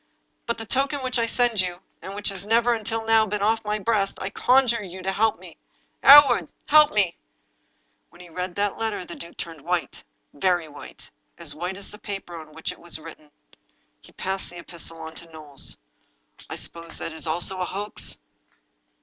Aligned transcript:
"By 0.47 0.55
the 0.55 0.65
token 0.65 1.03
which 1.03 1.19
I 1.19 1.27
send 1.27 1.61
you, 1.61 1.79
and 2.01 2.15
which 2.15 2.29
has 2.29 2.43
never, 2.43 2.73
until 2.73 3.05
now, 3.05 3.27
been 3.27 3.43
off 3.43 3.63
my 3.63 3.77
breast, 3.77 4.17
I 4.19 4.31
conjure 4.31 4.81
you 4.81 5.03
to 5.03 5.11
help 5.11 5.37
'me." 5.39 5.57
Hereward— 6.03 6.51
A^/^ 6.69 6.91
me!" 6.91 7.15
When 8.09 8.19
he 8.19 8.27
read 8.27 8.55
that 8.55 8.79
letter 8.79 9.05
the 9.05 9.13
duke 9.13 9.37
turned 9.37 9.61
white— 9.61 10.03
very 10.33 10.67
white, 10.67 11.11
as 11.37 11.53
white 11.53 11.77
as 11.77 11.91
the 11.91 11.99
paper 11.99 12.35
on 12.35 12.53
which 12.55 12.71
it 12.71 12.79
was 12.79 12.97
written. 12.97 13.29
He 13.99 14.11
passed 14.13 14.49
the 14.49 14.57
epistle 14.57 14.97
on 15.01 15.13
to 15.13 15.27
Knowles." 15.31 15.77
I 16.49 16.55
suppose 16.55 16.97
that 16.97 17.13
also 17.27 17.55
is 17.57 17.61
a 17.61 17.65
hoax? 17.65 18.17